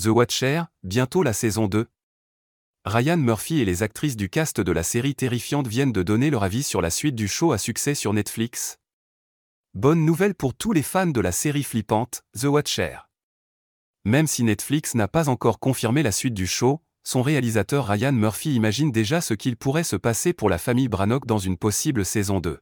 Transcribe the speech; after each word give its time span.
The 0.00 0.06
Watcher, 0.06 0.62
bientôt 0.84 1.24
la 1.24 1.32
saison 1.32 1.66
2. 1.66 1.88
Ryan 2.84 3.16
Murphy 3.16 3.58
et 3.58 3.64
les 3.64 3.82
actrices 3.82 4.14
du 4.14 4.28
cast 4.30 4.60
de 4.60 4.70
la 4.70 4.84
série 4.84 5.16
terrifiante 5.16 5.66
viennent 5.66 5.90
de 5.90 6.04
donner 6.04 6.30
leur 6.30 6.44
avis 6.44 6.62
sur 6.62 6.80
la 6.80 6.90
suite 6.90 7.16
du 7.16 7.26
show 7.26 7.50
à 7.50 7.58
succès 7.58 7.96
sur 7.96 8.12
Netflix. 8.12 8.78
Bonne 9.74 10.04
nouvelle 10.04 10.36
pour 10.36 10.54
tous 10.54 10.70
les 10.70 10.84
fans 10.84 11.08
de 11.08 11.20
la 11.20 11.32
série 11.32 11.64
flippante, 11.64 12.22
The 12.38 12.44
Watcher. 12.44 12.98
Même 14.04 14.28
si 14.28 14.44
Netflix 14.44 14.94
n'a 14.94 15.08
pas 15.08 15.28
encore 15.28 15.58
confirmé 15.58 16.04
la 16.04 16.12
suite 16.12 16.34
du 16.34 16.46
show, 16.46 16.80
son 17.02 17.22
réalisateur 17.22 17.88
Ryan 17.88 18.12
Murphy 18.12 18.54
imagine 18.54 18.92
déjà 18.92 19.20
ce 19.20 19.34
qu'il 19.34 19.56
pourrait 19.56 19.82
se 19.82 19.96
passer 19.96 20.32
pour 20.32 20.48
la 20.48 20.58
famille 20.58 20.86
Brannock 20.86 21.26
dans 21.26 21.38
une 21.38 21.56
possible 21.56 22.04
saison 22.04 22.38
2. 22.38 22.60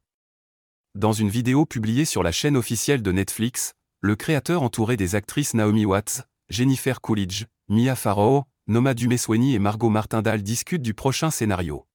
Dans 0.95 1.13
une 1.13 1.29
vidéo 1.29 1.67
publiée 1.67 2.07
sur 2.07 2.23
la 2.23 2.33
chaîne 2.33 2.57
officielle 2.57 3.03
de 3.03 3.13
Netflix, 3.13 3.75
le 4.01 4.17
créateur 4.17 4.63
entouré 4.63 4.97
des 4.97 5.15
actrices 5.17 5.53
Naomi 5.53 5.85
Watts, 5.85 6.27
Jennifer 6.49 7.01
Coolidge, 7.01 7.47
Mia 7.69 7.97
Farrow, 7.97 8.45
Noma 8.69 8.95
Dumesweni 8.95 9.55
et 9.55 9.59
Margot 9.59 9.91
Martindale 9.91 10.43
discutent 10.43 10.83
du 10.83 10.95
prochain 10.95 11.31
scénario. 11.31 11.87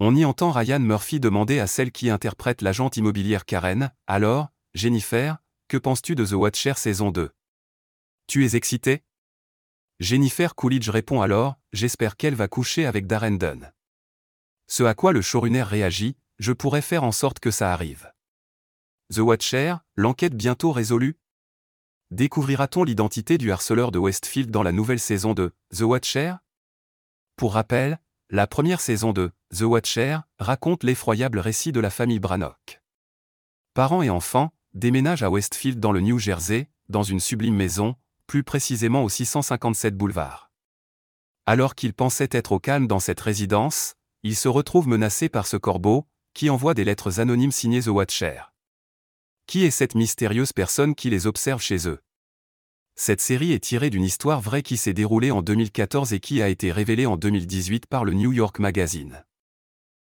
On 0.00 0.14
y 0.14 0.24
entend 0.24 0.50
Ryan 0.50 0.80
Murphy 0.80 1.18
demander 1.18 1.60
à 1.60 1.66
celle 1.66 1.90
qui 1.90 2.10
interprète 2.10 2.60
l'agente 2.60 2.98
immobilière 2.98 3.46
Karen, 3.46 3.90
alors, 4.06 4.48
Jennifer, 4.74 5.38
que 5.68 5.78
penses-tu 5.78 6.14
de 6.14 6.26
The 6.26 6.32
Watcher 6.32 6.74
saison 6.76 7.10
2 7.10 7.30
Tu 8.26 8.44
es 8.44 8.54
excitée 8.54 9.02
Jennifer 9.98 10.54
Coolidge 10.54 10.90
répond 10.90 11.22
alors 11.22 11.56
J'espère 11.72 12.16
qu'elle 12.16 12.34
va 12.34 12.48
coucher 12.48 12.84
avec 12.84 13.06
Darren 13.06 13.38
Dunn. 13.38 13.72
Ce 14.66 14.82
à 14.82 14.94
quoi 14.94 15.12
le 15.12 15.22
showrunner 15.22 15.62
réagit 15.62 16.16
Je 16.38 16.52
pourrais 16.52 16.82
faire 16.82 17.04
en 17.04 17.12
sorte 17.12 17.38
que 17.38 17.50
ça 17.50 17.72
arrive. 17.72 18.12
The 19.12 19.18
Watcher, 19.18 19.76
l'enquête 19.96 20.34
bientôt 20.34 20.72
résolue 20.72 21.16
Découvrira-t-on 22.14 22.84
l'identité 22.84 23.38
du 23.38 23.50
harceleur 23.50 23.90
de 23.90 23.98
Westfield 23.98 24.48
dans 24.52 24.62
la 24.62 24.70
nouvelle 24.70 25.00
saison 25.00 25.34
de 25.34 25.52
The 25.76 25.80
Watcher? 25.80 26.34
Pour 27.34 27.54
rappel, 27.54 27.98
la 28.30 28.46
première 28.46 28.80
saison 28.80 29.12
de 29.12 29.32
The 29.52 29.62
Watcher 29.62 30.18
raconte 30.38 30.84
l'effroyable 30.84 31.40
récit 31.40 31.72
de 31.72 31.80
la 31.80 31.90
famille 31.90 32.20
Brannock. 32.20 32.80
Parents 33.74 34.00
et 34.00 34.10
enfants 34.10 34.52
déménagent 34.74 35.24
à 35.24 35.28
Westfield 35.28 35.80
dans 35.80 35.90
le 35.90 36.02
New 36.02 36.20
Jersey, 36.20 36.70
dans 36.88 37.02
une 37.02 37.18
sublime 37.18 37.56
maison, 37.56 37.96
plus 38.28 38.44
précisément 38.44 39.02
au 39.02 39.08
657 39.08 39.96
boulevard. 39.96 40.52
Alors 41.46 41.74
qu'ils 41.74 41.94
pensaient 41.94 42.28
être 42.30 42.52
au 42.52 42.60
calme 42.60 42.86
dans 42.86 43.00
cette 43.00 43.20
résidence, 43.20 43.96
ils 44.22 44.36
se 44.36 44.46
retrouvent 44.46 44.86
menacés 44.86 45.28
par 45.28 45.48
ce 45.48 45.56
corbeau, 45.56 46.06
qui 46.32 46.48
envoie 46.48 46.74
des 46.74 46.84
lettres 46.84 47.18
anonymes 47.18 47.50
signées 47.50 47.82
The 47.82 47.88
Watcher. 47.88 48.40
Qui 49.48 49.64
est 49.64 49.72
cette 49.72 49.96
mystérieuse 49.96 50.52
personne 50.52 50.94
qui 50.94 51.10
les 51.10 51.26
observe 51.26 51.60
chez 51.60 51.88
eux? 51.88 52.03
Cette 52.96 53.20
série 53.20 53.52
est 53.52 53.64
tirée 53.64 53.90
d'une 53.90 54.04
histoire 54.04 54.40
vraie 54.40 54.62
qui 54.62 54.76
s'est 54.76 54.92
déroulée 54.92 55.32
en 55.32 55.42
2014 55.42 56.12
et 56.12 56.20
qui 56.20 56.40
a 56.40 56.48
été 56.48 56.70
révélée 56.70 57.06
en 57.06 57.16
2018 57.16 57.86
par 57.86 58.04
le 58.04 58.12
New 58.12 58.32
York 58.32 58.60
Magazine. 58.60 59.24